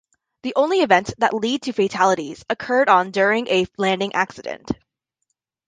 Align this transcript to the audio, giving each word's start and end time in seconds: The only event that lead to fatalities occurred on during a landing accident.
The 0.41 0.53
only 0.55 0.79
event 0.79 1.13
that 1.19 1.31
lead 1.35 1.61
to 1.61 1.73
fatalities 1.73 2.43
occurred 2.49 2.89
on 2.89 3.11
during 3.11 3.47
a 3.49 3.67
landing 3.77 4.15
accident. 4.15 4.71